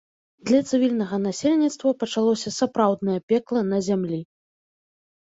[0.51, 4.19] Для цывільнага насельніцтва пачалося сапраўднае пекла на зямлі.